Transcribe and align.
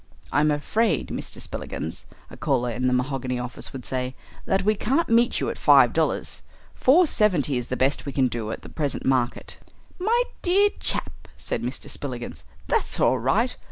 "I'm 0.31 0.49
afraid, 0.49 1.09
Mr. 1.09 1.39
Spillikins," 1.39 2.07
a 2.31 2.35
caller 2.35 2.71
in 2.71 2.87
the 2.87 2.93
mahogany 2.93 3.37
office 3.37 3.71
would 3.71 3.85
say, 3.85 4.15
"that 4.47 4.63
we 4.65 4.73
can't 4.73 5.09
meet 5.09 5.39
you 5.39 5.51
at 5.51 5.59
five 5.59 5.93
dollars. 5.93 6.41
Four 6.73 7.05
seventy 7.05 7.55
is 7.55 7.67
the 7.67 7.77
best 7.77 8.07
we 8.07 8.11
can 8.11 8.27
do 8.27 8.49
on 8.51 8.57
the 8.63 8.69
present 8.69 9.05
market." 9.05 9.59
"My 9.99 10.23
dear 10.41 10.71
chap," 10.79 11.27
said 11.37 11.61
Mr. 11.61 11.87
Spillikins, 11.87 12.43
"that's 12.67 12.99
all 12.99 13.19
right. 13.19 13.55